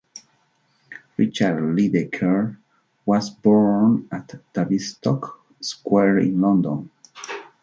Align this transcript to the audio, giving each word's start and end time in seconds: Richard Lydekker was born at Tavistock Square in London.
Richard 1.15 1.61
Lydekker 1.61 2.57
was 3.05 3.29
born 3.29 4.07
at 4.11 4.33
Tavistock 4.51 5.39
Square 5.61 6.17
in 6.17 6.41
London. 6.41 6.89